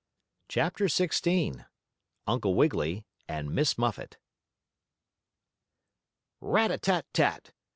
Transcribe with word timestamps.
CHAPTER 0.47 0.85
XVI 0.85 1.67
UNCLE 2.25 2.55
WIGGILY 2.55 3.05
AND 3.27 3.53
MISS 3.53 3.77
MUFFET 3.77 4.17
"Rat 6.39 6.71
a 6.71 6.79
tat 6.79 7.05
tat!" 7.13 7.51